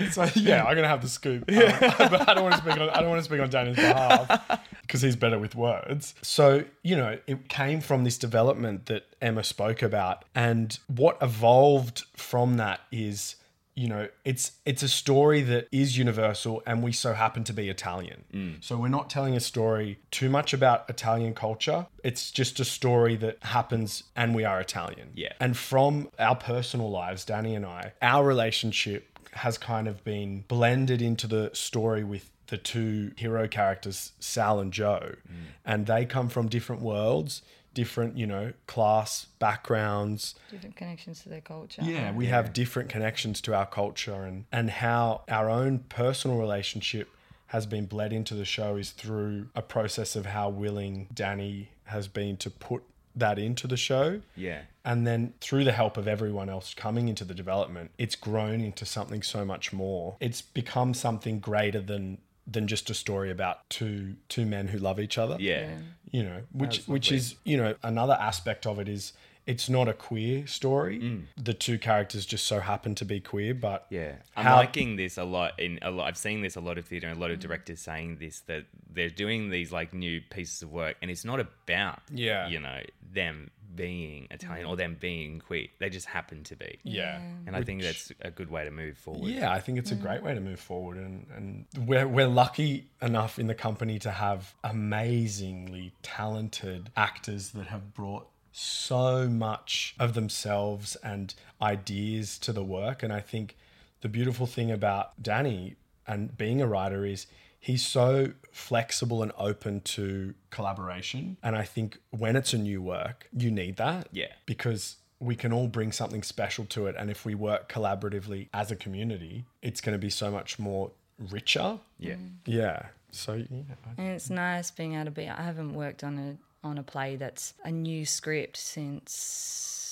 [0.12, 1.43] so yeah, I'm gonna have the scoop.
[1.52, 1.58] Um,
[2.10, 4.62] but I don't want to speak on I don't want to speak on Danny's behalf
[4.82, 6.15] because he's better with words.
[6.22, 12.06] So you know, it came from this development that Emma spoke about, and what evolved
[12.15, 13.36] from that is.
[13.79, 17.69] You know, it's it's a story that is universal, and we so happen to be
[17.69, 18.25] Italian.
[18.33, 18.61] Mm.
[18.61, 21.87] So we're not telling a story too much about Italian culture.
[22.03, 25.11] It's just a story that happens, and we are Italian.
[25.15, 25.31] Yeah.
[25.39, 31.01] And from our personal lives, Danny and I, our relationship has kind of been blended
[31.01, 35.15] into the story with the two hero characters, Sal and Joe.
[35.25, 35.35] Mm.
[35.63, 37.43] And they come from different worlds,
[37.79, 40.35] different, you know, class backgrounds.
[40.51, 44.69] different connections to their culture Yeah, we have different connections to our culture and and
[44.69, 47.07] how our own personal relationship
[47.47, 52.07] has been bled into the show is through a process of how willing Danny has
[52.07, 52.83] been to put
[53.15, 54.21] that into the show.
[54.35, 58.61] yeah, And then through the help of everyone else coming into the development, it's grown
[58.61, 60.15] into something so much more.
[60.19, 62.19] It's become something greater than
[62.51, 65.38] than just a story about two two men who love each other.
[65.39, 65.69] yeah,
[66.12, 69.13] You know, which which is, you know, another aspect of it is
[69.45, 70.99] it's not a queer story.
[70.99, 71.23] Mm.
[71.35, 74.15] The two characters just so happen to be queer, but yeah.
[74.38, 75.59] I'm How- liking this a lot.
[75.59, 77.79] In a lot, I've seen this a lot of theatre and a lot of directors
[77.79, 82.01] saying this that they're doing these like new pieces of work, and it's not about
[82.13, 82.47] Yeah.
[82.47, 82.81] you know,
[83.12, 84.69] them being Italian mm.
[84.69, 85.67] or them being queer.
[85.79, 86.79] They just happen to be.
[86.84, 87.21] yeah.
[87.45, 89.29] And I think that's a good way to move forward.
[89.29, 90.01] Yeah, I think it's a mm.
[90.01, 94.12] great way to move forward, and, and we're we're lucky enough in the company to
[94.12, 102.63] have amazingly talented actors that have brought so much of themselves and ideas to the
[102.63, 103.03] work.
[103.03, 103.55] And I think
[104.01, 105.75] the beautiful thing about Danny
[106.08, 107.27] and being a writer is
[107.60, 111.38] he's so flexible and open to collaboration.
[111.43, 114.32] And I think when it's a new work, you need that Yeah.
[114.45, 116.95] because we can all bring something special to it.
[116.98, 120.91] And if we work collaboratively as a community, it's going to be so much more
[121.17, 121.80] richer.
[121.98, 122.13] Yeah.
[122.15, 122.32] Mm.
[122.45, 122.86] Yeah.
[123.12, 123.62] So, yeah.
[123.98, 125.28] And it's nice being able to be.
[125.28, 129.88] I haven't worked on a on a play that's a new script since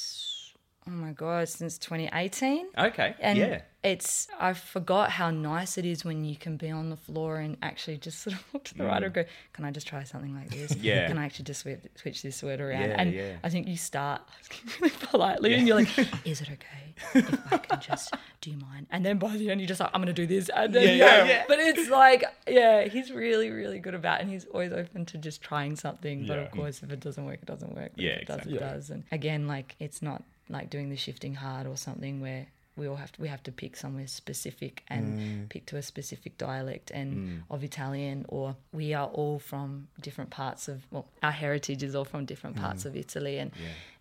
[0.88, 2.67] oh my god since 2018.
[2.78, 3.15] Okay.
[3.19, 3.62] And yeah.
[3.84, 7.58] it's I forgot how nice it is when you can be on the floor and
[7.62, 10.34] actually just sort of look to the right and go, can I just try something
[10.34, 10.73] like this?
[10.73, 10.84] Mm.
[10.88, 11.08] Yeah.
[11.08, 12.89] Can I actually just switch, switch this word around?
[12.89, 13.34] Yeah, and yeah.
[13.43, 17.58] I think you start asking really politely and you're like, is it okay if I
[17.58, 18.88] can just do mine?
[18.89, 20.50] And then by the end you're just like, I'm gonna do this.
[20.56, 21.43] And then, Yeah, yeah, yeah.
[21.47, 25.17] But it's like, yeah, he's really, really good about it and he's always open to
[25.17, 26.26] just trying something.
[26.26, 27.91] But of course if it doesn't work, it doesn't work.
[27.95, 28.56] But Yeah, if it does, exactly.
[28.56, 28.89] it does.
[28.89, 32.96] And again, like it's not like doing the shifting hard or something where we all
[32.96, 35.50] have to we have to pick somewhere specific and mm.
[35.50, 37.42] pick to a specific dialect and mm.
[37.50, 42.06] of Italian or we are all from different parts of well our heritage is all
[42.06, 42.88] from different parts mm.
[42.88, 43.52] of Italy and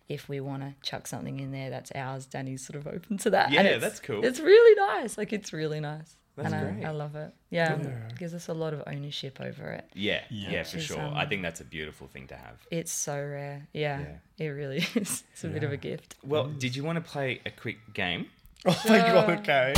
[0.07, 3.31] if we want to chuck something in there that's ours Danny's sort of open to
[3.31, 3.51] that.
[3.51, 4.23] Yeah, that's cool.
[4.23, 5.17] it's really nice.
[5.17, 6.85] Like it's really nice That's and great.
[6.85, 10.21] I, I love it yeah, it gives us a lot of ownership over it Yeah.
[10.29, 10.99] Yeah, for Which is, sure.
[11.01, 12.57] I um, think that's a beautiful thing to have.
[12.71, 13.99] it's so rare yeah,
[14.37, 14.45] Yeah.
[14.45, 17.41] it really is it's a bit of a gift Well, did you want to play
[17.45, 18.27] a quick game?
[18.65, 19.73] Oh my God, okay.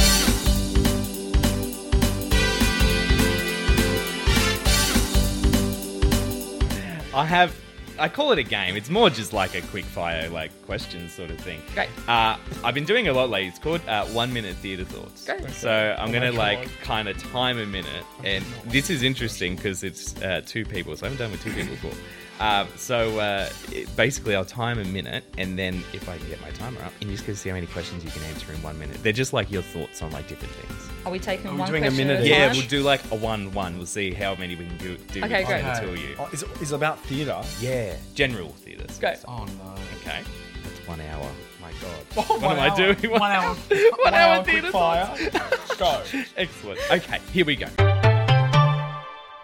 [7.14, 7.56] I have.
[8.00, 8.76] I call it a game.
[8.76, 11.62] It's more just like a quick fire, like questions sort of thing.
[11.74, 11.90] Great.
[12.08, 13.50] Uh, I've been doing a lot lately.
[13.50, 15.26] It's called uh, One Minute Theatre Thoughts.
[15.26, 15.50] Great.
[15.52, 16.72] So I'm Oh gonna like God.
[16.82, 20.96] kind of time a minute, and this is interesting because it's uh, two people.
[20.96, 21.92] So I haven't done with two people before.
[22.40, 26.40] Um, so uh, it, basically, I'll time a minute, and then if I can get
[26.42, 28.54] my timer up, and you just get to see how many questions you can answer
[28.54, 29.04] in one minute.
[29.04, 30.90] They're just like your thoughts on like different things.
[31.06, 32.32] are we taking Are we one doing a question minute at a each?
[32.32, 32.58] Yeah, time?
[32.58, 33.78] we'll do like a one-one.
[33.78, 34.98] We'll see how many we can do.
[35.12, 35.64] do Okay, with great.
[35.64, 36.16] the two of you.
[36.18, 37.42] Oh, is, it, is it about theatre?
[37.60, 38.86] Yeah, general theatre.
[39.02, 39.14] Go.
[39.28, 39.76] Oh no.
[40.02, 40.22] Okay,
[40.64, 41.30] that's one hour.
[41.62, 42.96] My God, Oh, what am I doing?
[43.12, 43.54] One hour.
[44.04, 45.14] One hour quick theatre fire.
[45.78, 46.04] go.
[46.38, 46.80] Excellent.
[46.90, 47.68] Okay, here we go.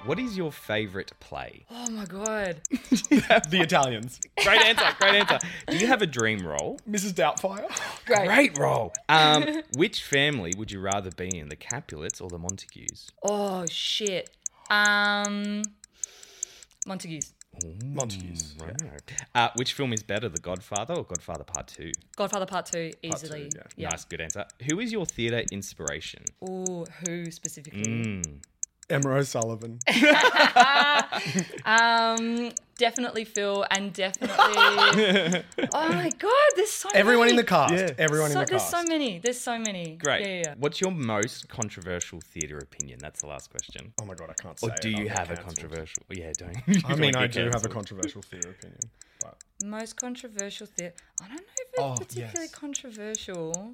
[0.05, 1.65] What is your favourite play?
[1.87, 2.61] Oh my god.
[2.71, 4.19] the Italians.
[4.43, 4.85] Great answer.
[4.99, 5.39] Great answer.
[5.67, 6.79] Do you have a dream role?
[6.89, 7.13] Mrs.
[7.13, 7.67] Doubtfire.
[8.05, 8.25] Great.
[8.27, 8.91] Great role.
[9.07, 13.11] Um, which family would you rather be in, the Capulets or the Montagues?
[13.23, 14.29] Oh shit.
[14.69, 15.61] Um
[16.87, 17.33] Montagues.
[17.83, 18.55] Montagues.
[19.33, 21.91] Uh, which film is better, The Godfather or Godfather Part Two?
[22.15, 23.49] Godfather Part Two, easily.
[23.55, 23.61] yeah.
[23.77, 23.89] yeah.
[23.89, 24.45] Nice, good answer.
[24.69, 26.23] Who is your theatre inspiration?
[26.47, 27.83] Ooh, who specifically?
[27.83, 28.41] Mm.
[28.89, 29.79] Emma O'Sullivan.
[31.65, 34.35] Um, definitely Phil, and definitely.
[35.73, 37.31] oh my god, there's so Everyone many.
[37.31, 37.73] in the cast.
[37.73, 37.89] Yeah.
[37.97, 38.71] Everyone So, in the there's cast.
[38.71, 39.19] There's so many.
[39.19, 39.95] There's so many.
[39.97, 40.21] Great.
[40.21, 40.53] Yeah, yeah, yeah.
[40.57, 42.99] What's your most controversial theatre opinion?
[43.01, 43.93] That's the last question.
[44.01, 44.67] oh my god, I can't say.
[44.67, 44.95] Or do it.
[44.95, 46.03] I'll you have a controversial?
[46.11, 46.85] Yeah, don't.
[46.85, 48.79] I mean, I do have a controversial theatre opinion.
[49.21, 50.95] But Most controversial theatre.
[51.21, 52.51] I don't know if it's Oh, particularly yes.
[52.51, 53.71] controversial.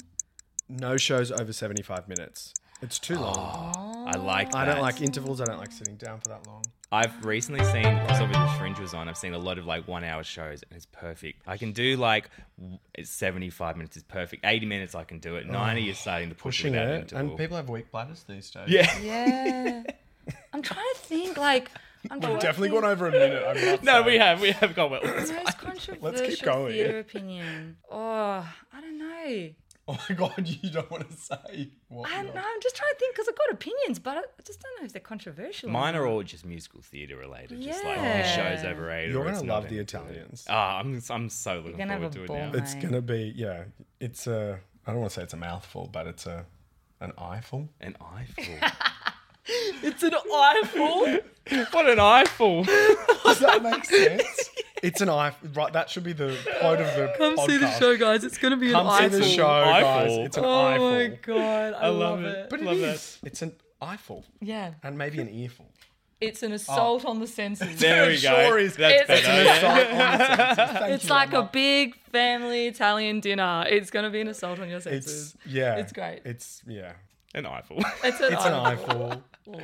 [0.69, 2.53] no shows over 75 minutes.
[2.81, 3.35] It's too long.
[4.13, 4.55] I like.
[4.55, 5.41] I don't like intervals.
[5.41, 6.63] I don't like sitting down for that long.
[6.93, 9.07] I've recently seen because obviously the Fringe was on.
[9.07, 11.41] I've seen a lot of like one hour shows and it's perfect.
[11.47, 12.29] I can do like
[13.03, 14.45] seventy five minutes is perfect.
[14.45, 15.47] Eighty minutes I can do it.
[15.47, 17.01] Ninety is starting to push Pushing without it.
[17.03, 17.29] interval.
[17.29, 18.67] And people have weak bladders these days.
[18.67, 18.97] yeah.
[18.99, 19.83] Yeah.
[20.53, 21.37] I'm trying to think.
[21.37, 21.71] Like,
[22.09, 22.81] I'm trying to Definitely think.
[22.81, 23.81] gone over a minute.
[23.83, 25.01] No, we have we have gone well.
[25.03, 26.73] Most controversial Let's keep going.
[26.73, 27.77] theatre opinion.
[27.89, 27.97] Oh,
[28.73, 29.49] I don't know.
[29.87, 32.09] Oh my god, you don't want to say what.
[32.09, 32.41] I don't know.
[32.41, 34.85] I'm just trying to think because I've got opinions, but I I just don't know
[34.85, 35.69] if they're controversial.
[35.69, 36.01] or Mine not.
[36.01, 37.61] are all just musical theatre related.
[37.61, 38.21] Just like Yeah.
[38.21, 39.11] this show's overrated.
[39.11, 39.79] You're or it's gonna not love the any.
[39.83, 40.45] Italians.
[40.49, 42.51] Ah, I'm I'm so looking gonna have forward a to it ball, now.
[42.51, 42.61] mate.
[42.61, 43.63] It's gonna be yeah.
[43.99, 44.59] It's a.
[44.85, 46.45] I don't want to say it's a mouthful, but it's a
[46.99, 47.67] an eyeful.
[47.81, 48.45] An eyeful.
[49.83, 51.19] It's an eyeful.
[51.71, 52.63] what an eyeful!
[52.63, 54.49] Does that make sense?
[54.81, 55.33] It's an eye.
[55.53, 57.47] Right, that should be the quote of the Come podcast.
[57.47, 58.23] see the show, guys.
[58.23, 58.89] It's gonna be an eyeful.
[58.89, 59.19] Come an see eyeful.
[59.19, 59.83] the show, guys.
[59.83, 60.25] Eyeful.
[60.25, 60.85] It's an oh eyeful.
[60.85, 61.09] Oh eyeful.
[61.09, 62.49] my god, I, love, it.
[62.49, 63.19] But it Love is.
[63.23, 65.65] It's an eyeful Yeah, and maybe an earful.
[66.19, 66.55] it's an oh.
[66.55, 67.79] assault on the senses.
[67.79, 68.47] There we go.
[68.47, 68.75] sure is.
[68.75, 69.41] That's It's- better.
[69.49, 69.81] It's An yeah.
[69.81, 70.79] assault on the senses.
[70.79, 73.65] Thank It's you, like a big family Italian dinner.
[73.67, 75.35] It's gonna be an assault on your senses.
[75.45, 75.77] It's yeah.
[75.77, 76.21] It's great.
[76.25, 76.93] It's yeah.
[77.33, 77.77] An eyeful.
[78.03, 78.91] It's an, It's an eyeful.
[78.91, 79.23] eyeful.
[79.47, 79.61] Lol.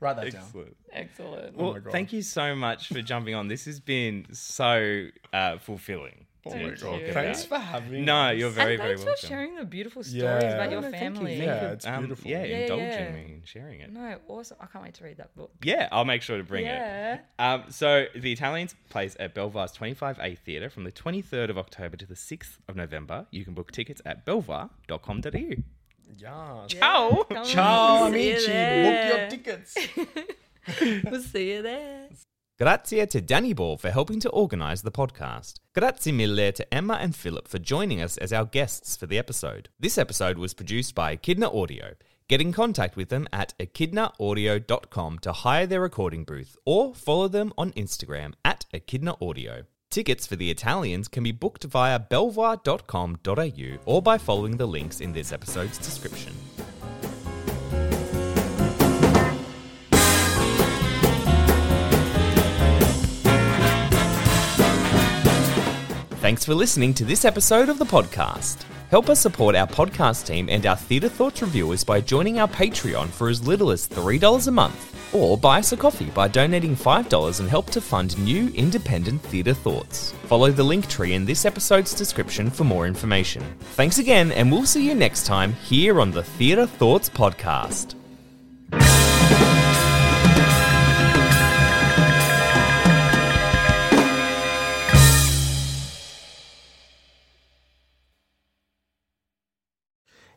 [0.00, 0.42] Write that down.
[0.42, 0.76] Excellent.
[0.92, 1.56] Excellent.
[1.56, 1.92] Well, my God.
[1.92, 3.48] thank you so much for jumping on.
[3.48, 6.26] This has been so uh, fulfilling.
[6.46, 7.00] Oh to my god.
[7.00, 7.14] about.
[7.14, 7.90] Thanks for having.
[7.92, 8.00] Me.
[8.02, 8.36] No, us.
[8.36, 9.20] you're very, and very thanks welcome.
[9.22, 10.48] for sharing the beautiful stories Yeah.
[10.50, 11.14] about your No, thank you.
[11.16, 11.36] family.
[11.38, 12.30] Yeah, it's Um, beautiful.
[12.30, 13.12] yeah, Yeah, indulging yeah.
[13.12, 13.90] me and sharing it.
[13.92, 14.58] No, awesome.
[14.60, 15.52] I can't wait to read that book.
[15.62, 17.14] Yeah, I'll make sure to bring Yeah.
[17.14, 17.20] it.
[17.38, 22.04] Um, so the Italians plays at Belvoir's 25A Theatre from the 23rd of October to
[22.06, 23.26] the 6th of November.
[23.30, 25.62] You can book tickets at belvoir.com.au.
[26.16, 26.66] Yeah.
[26.68, 27.24] Ciao.
[27.30, 28.46] Come Ciao, on, amici.
[28.46, 29.76] Book your tickets.
[31.04, 32.08] We'll see you there.
[32.58, 35.54] Grazie to Danny Ball for helping to organise the podcast.
[35.74, 39.68] Grazie mille to Emma and Philip for joining us as our guests for the episode.
[39.80, 41.94] This episode was produced by Echidna Audio.
[42.28, 47.52] Get in contact with them at echidnaaudio.com to hire their recording booth or follow them
[47.58, 49.64] on Instagram at Echidna Audio.
[49.94, 55.12] Tickets for the Italians can be booked via belvoir.com.au or by following the links in
[55.12, 56.32] this episode's description.
[66.18, 68.64] Thanks for listening to this episode of the podcast.
[68.90, 73.08] Help us support our podcast team and our Theatre Thoughts reviewers by joining our Patreon
[73.08, 77.40] for as little as $3 a month, or buy us a coffee by donating $5
[77.40, 80.12] and help to fund new independent theatre thoughts.
[80.26, 83.42] Follow the link tree in this episode's description for more information.
[83.74, 87.94] Thanks again, and we'll see you next time here on the Theatre Thoughts podcast.